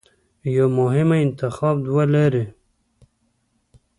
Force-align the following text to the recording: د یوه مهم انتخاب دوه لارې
د 0.41 0.43
یوه 0.57 0.69
مهم 0.79 1.09
انتخاب 1.25 1.75
دوه 1.87 2.03
لارې 2.13 2.45